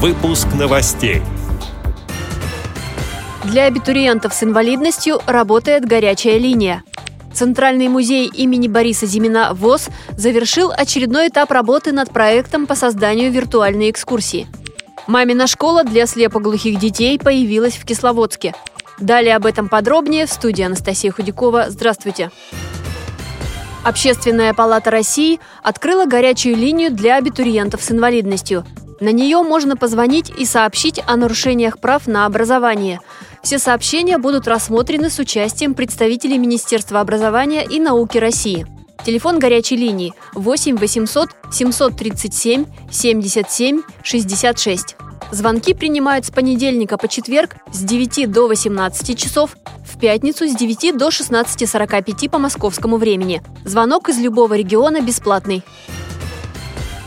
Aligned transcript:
Выпуск 0.00 0.46
новостей. 0.56 1.22
Для 3.42 3.64
абитуриентов 3.64 4.32
с 4.32 4.44
инвалидностью 4.44 5.18
работает 5.26 5.88
горячая 5.88 6.38
линия. 6.38 6.84
Центральный 7.34 7.88
музей 7.88 8.28
имени 8.28 8.68
Бориса 8.68 9.06
Зимина 9.06 9.54
ВОЗ 9.54 9.88
завершил 10.16 10.70
очередной 10.70 11.26
этап 11.26 11.50
работы 11.50 11.90
над 11.90 12.12
проектом 12.12 12.68
по 12.68 12.76
созданию 12.76 13.32
виртуальной 13.32 13.90
экскурсии. 13.90 14.46
Мамина 15.08 15.48
школа 15.48 15.82
для 15.82 16.06
слепоглухих 16.06 16.78
детей 16.78 17.18
появилась 17.18 17.74
в 17.74 17.84
Кисловодске. 17.84 18.54
Далее 19.00 19.34
об 19.34 19.46
этом 19.46 19.68
подробнее 19.68 20.26
в 20.26 20.32
студии 20.32 20.62
Анастасия 20.62 21.10
Худякова. 21.10 21.70
Здравствуйте. 21.70 22.30
Общественная 23.82 24.54
палата 24.54 24.92
России 24.92 25.40
открыла 25.64 26.06
горячую 26.06 26.54
линию 26.54 26.92
для 26.92 27.16
абитуриентов 27.16 27.82
с 27.82 27.90
инвалидностью. 27.90 28.64
На 29.00 29.12
нее 29.12 29.42
можно 29.42 29.76
позвонить 29.76 30.30
и 30.36 30.44
сообщить 30.44 31.00
о 31.06 31.16
нарушениях 31.16 31.78
прав 31.78 32.06
на 32.06 32.26
образование. 32.26 33.00
Все 33.42 33.58
сообщения 33.58 34.18
будут 34.18 34.48
рассмотрены 34.48 35.08
с 35.08 35.18
участием 35.18 35.74
представителей 35.74 36.38
Министерства 36.38 37.00
образования 37.00 37.64
и 37.64 37.78
науки 37.78 38.18
России. 38.18 38.66
Телефон 39.04 39.38
горячей 39.38 39.76
линии 39.76 40.12
8 40.34 40.76
800 40.76 41.30
737 41.52 42.64
77 42.90 43.82
66. 44.02 44.96
Звонки 45.30 45.74
принимают 45.74 46.24
с 46.24 46.30
понедельника 46.30 46.96
по 46.96 47.06
четверг 47.06 47.56
с 47.72 47.80
9 47.80 48.30
до 48.30 48.48
18 48.48 49.16
часов, 49.16 49.56
в 49.84 49.98
пятницу 49.98 50.46
с 50.46 50.54
9 50.54 50.96
до 50.96 51.08
16.45 51.08 52.28
по 52.28 52.38
московскому 52.38 52.96
времени. 52.96 53.42
Звонок 53.64 54.08
из 54.08 54.18
любого 54.18 54.54
региона 54.54 55.00
бесплатный. 55.00 55.62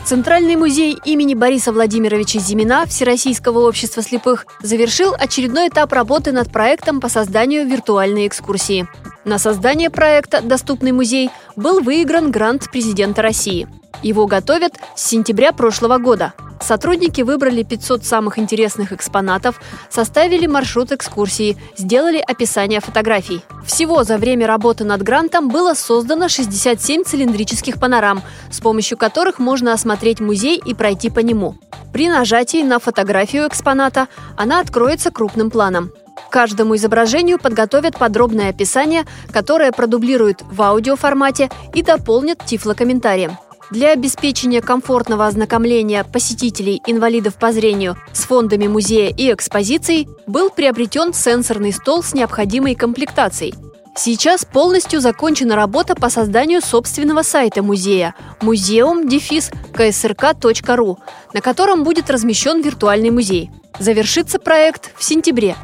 Центральный 0.04 0.56
музей 0.56 0.98
имени 1.06 1.36
Бориса 1.36 1.72
Владимировича 1.72 2.40
Зимина 2.40 2.86
Всероссийского 2.86 3.68
общества 3.68 4.02
слепых 4.02 4.46
завершил 4.62 5.14
очередной 5.18 5.70
этап 5.70 5.94
работы 5.94 6.32
над 6.32 6.52
проектом 6.52 7.00
по 7.00 7.08
созданию 7.08 7.68
виртуальной 7.68 8.28
экскурсии. 8.28 8.88
На 9.24 9.38
создание 9.38 9.90
проекта 9.90 10.42
«Доступный 10.42 10.92
музей» 10.92 11.30
был 11.56 11.82
выигран 11.82 12.32
грант 12.32 12.70
президента 12.72 13.22
России. 13.22 13.68
Его 14.02 14.26
готовят 14.26 14.74
с 14.96 15.08
сентября 15.08 15.54
прошлого 15.54 16.00
года. 16.00 16.34
Сотрудники 16.62 17.22
выбрали 17.22 17.64
500 17.64 18.06
самых 18.06 18.38
интересных 18.38 18.94
экспонатов, 18.94 19.60
составили 19.90 20.46
маршрут 20.46 20.92
экскурсии, 20.92 21.58
сделали 21.76 22.24
описание 22.26 22.80
фотографий. 22.80 23.44
Всего 23.66 24.04
за 24.04 24.18
время 24.18 24.48
работы 24.48 24.84
над 24.84 25.02
грантом 25.02 25.50
было 25.50 25.74
создано 25.74 26.30
67 26.30 27.04
цилиндрических 27.04 27.80
панорам, 27.80 28.22
с 28.52 28.60
помощью 28.60 28.98
которых 28.98 29.40
можно 29.40 29.74
осмотреть 29.74 30.20
музей 30.20 30.62
и 30.64 30.74
пройти 30.74 31.10
по 31.10 31.20
нему. 31.20 31.56
При 31.92 32.08
нажатии 32.08 32.64
на 32.64 32.80
фотографию 32.80 33.48
экспоната 33.48 34.08
она 34.38 34.60
откроется 34.60 35.12
крупным 35.12 35.50
планом. 35.50 35.92
Каждому 36.30 36.76
изображению 36.76 37.40
подготовят 37.40 37.98
подробное 37.98 38.50
описание, 38.50 39.06
которое 39.32 39.72
продублируют 39.72 40.44
в 40.44 40.62
аудиоформате 40.62 41.50
и 41.74 41.82
дополнят 41.82 42.46
тифлокомментарием. 42.46 43.38
Для 43.72 43.94
обеспечения 43.94 44.62
комфортного 44.62 45.26
ознакомления 45.28 46.04
посетителей 46.04 46.82
инвалидов 46.86 47.36
по 47.36 47.54
зрению 47.54 47.96
с 48.12 48.26
фондами 48.26 48.68
музея 48.68 49.14
и 49.16 49.32
экспозицией 49.32 50.10
был 50.28 50.50
приобретен 50.50 51.14
сенсорный 51.14 51.72
стол 51.72 52.04
с 52.04 52.14
необходимой 52.14 52.76
комплектацией. 52.76 53.54
Сейчас 53.96 54.44
полностью 54.44 55.00
закончена 55.00 55.56
работа 55.56 55.96
по 55.96 56.10
созданию 56.10 56.62
собственного 56.62 57.22
сайта 57.22 57.64
музея 57.64 58.14
museum-ksrk.ru, 58.42 60.98
на 61.34 61.40
котором 61.40 61.86
будет 61.86 62.10
размещен 62.10 62.62
виртуальный 62.62 63.10
музей. 63.10 63.52
Завершится 63.80 64.38
проект 64.38 64.92
в 64.98 65.04
сентябре. 65.04 65.56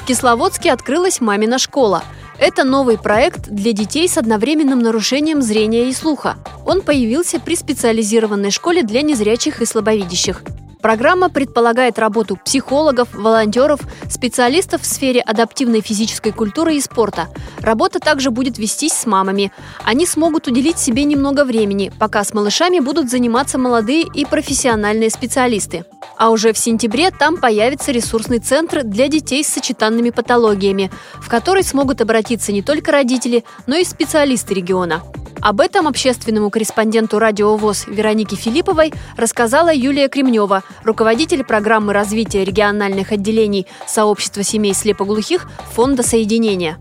В 0.00 0.06
Кисловодске 0.06 0.72
открылась 0.72 1.20
«Мамина 1.20 1.58
школа», 1.58 2.02
это 2.38 2.64
новый 2.64 2.98
проект 2.98 3.48
для 3.48 3.72
детей 3.72 4.08
с 4.08 4.18
одновременным 4.18 4.80
нарушением 4.80 5.42
зрения 5.42 5.88
и 5.88 5.92
слуха. 5.92 6.36
Он 6.66 6.82
появился 6.82 7.40
при 7.40 7.54
специализированной 7.54 8.50
школе 8.50 8.82
для 8.82 9.02
незрячих 9.02 9.62
и 9.62 9.66
слабовидящих. 9.66 10.42
Программа 10.84 11.30
предполагает 11.30 11.98
работу 11.98 12.36
психологов, 12.36 13.14
волонтеров, 13.14 13.80
специалистов 14.10 14.82
в 14.82 14.84
сфере 14.84 15.22
адаптивной 15.22 15.80
физической 15.80 16.30
культуры 16.30 16.74
и 16.74 16.80
спорта. 16.82 17.28
Работа 17.60 18.00
также 18.00 18.30
будет 18.30 18.58
вестись 18.58 18.92
с 18.92 19.06
мамами. 19.06 19.50
Они 19.82 20.04
смогут 20.04 20.46
уделить 20.46 20.78
себе 20.78 21.04
немного 21.04 21.46
времени, 21.46 21.90
пока 21.98 22.22
с 22.22 22.34
малышами 22.34 22.80
будут 22.80 23.08
заниматься 23.08 23.56
молодые 23.56 24.02
и 24.02 24.26
профессиональные 24.26 25.08
специалисты. 25.08 25.86
А 26.18 26.28
уже 26.28 26.52
в 26.52 26.58
сентябре 26.58 27.10
там 27.10 27.38
появится 27.38 27.90
ресурсный 27.90 28.40
центр 28.40 28.82
для 28.82 29.08
детей 29.08 29.42
с 29.42 29.48
сочетанными 29.48 30.10
патологиями, 30.10 30.90
в 31.14 31.30
который 31.30 31.62
смогут 31.62 32.02
обратиться 32.02 32.52
не 32.52 32.60
только 32.60 32.92
родители, 32.92 33.42
но 33.66 33.76
и 33.76 33.84
специалисты 33.84 34.52
региона. 34.52 35.02
Об 35.44 35.60
этом 35.60 35.86
общественному 35.86 36.48
корреспонденту 36.48 37.18
Радио 37.18 37.54
ВОЗ 37.58 37.84
Веронике 37.86 38.34
Филипповой 38.34 38.94
рассказала 39.18 39.70
Юлия 39.70 40.08
Кремнева, 40.08 40.62
руководитель 40.84 41.44
программы 41.44 41.92
развития 41.92 42.46
региональных 42.46 43.12
отделений 43.12 43.66
сообщества 43.86 44.42
семей 44.42 44.72
слепоглухих 44.72 45.46
Фонда 45.74 46.02
соединения. 46.02 46.78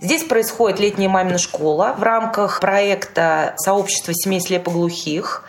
Здесь 0.00 0.24
происходит 0.24 0.80
летняя 0.80 1.10
мамина 1.10 1.36
школа 1.36 1.94
в 1.98 2.02
рамках 2.02 2.60
проекта 2.60 3.52
сообщества 3.58 4.14
семей 4.14 4.40
слепоглухих 4.40 5.44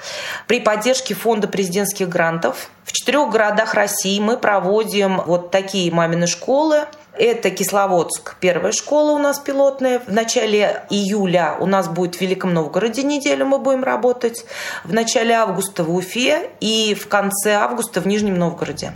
при 0.46 0.60
поддержке 0.60 1.14
Фонда 1.14 1.48
президентских 1.48 2.10
грантов. 2.10 2.70
В 2.84 2.92
четырех 2.92 3.30
городах 3.30 3.76
России 3.76 4.20
мы 4.20 4.36
проводим 4.36 5.22
вот 5.26 5.52
такие 5.52 5.90
мамины 5.90 6.28
школы. 6.28 6.86
Это 7.18 7.50
Кисловодск, 7.50 8.36
первая 8.40 8.72
школа 8.72 9.12
у 9.12 9.18
нас 9.18 9.40
пилотная. 9.40 10.00
В 10.00 10.14
начале 10.14 10.84
июля 10.92 11.58
у 11.60 11.66
нас 11.66 11.88
будет 11.88 12.16
в 12.16 12.22
Великом 12.22 12.54
Новгороде 12.54 13.02
неделю 13.02 13.46
мы 13.48 13.58
будем 13.58 13.84
работать. 13.84 14.46
В 14.84 14.94
начале 14.94 15.34
августа 15.34 15.84
в 15.84 15.96
Уфе 15.96 16.52
и 16.60 16.94
в 16.94 17.08
конце 17.08 17.54
августа 17.54 18.02
в 18.02 18.08
Нижнем 18.08 18.36
Новгороде. 18.36 18.94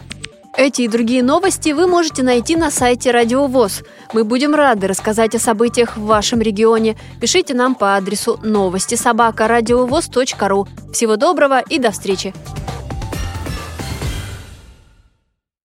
Эти 0.55 0.83
и 0.83 0.87
другие 0.87 1.23
новости 1.23 1.69
вы 1.69 1.87
можете 1.87 2.21
найти 2.21 2.55
на 2.55 2.69
сайте 2.69 3.09
Радио 3.09 3.47
ВОЗ. 3.47 3.83
Мы 4.13 4.23
будем 4.23 4.53
рады 4.53 4.85
рассказать 4.87 5.33
о 5.33 5.39
событиях 5.39 5.97
в 5.97 6.05
вашем 6.05 6.41
регионе. 6.41 6.97
Пишите 7.19 7.55
нам 7.55 7.73
по 7.73 7.95
адресу 7.95 8.39
новости 8.43 8.95
собака 8.95 9.47
ру. 9.47 10.67
Всего 10.93 11.15
доброго 11.15 11.61
и 11.61 11.79
до 11.79 11.89
встречи! 11.89 12.33